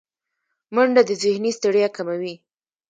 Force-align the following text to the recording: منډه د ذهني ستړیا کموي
منډه 0.75 1.01
د 1.09 1.11
ذهني 1.23 1.51
ستړیا 1.57 1.87
کموي 1.97 2.35